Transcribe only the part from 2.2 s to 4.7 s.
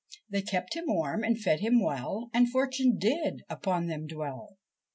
And fortune did upon them dwell.